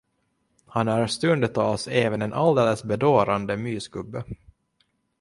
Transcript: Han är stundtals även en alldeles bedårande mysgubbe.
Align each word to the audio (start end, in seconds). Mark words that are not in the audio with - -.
Han 0.65 0.87
är 0.87 1.07
stundtals 1.07 1.87
även 1.87 2.21
en 2.21 2.33
alldeles 2.33 2.83
bedårande 2.83 3.57
mysgubbe. 3.57 4.23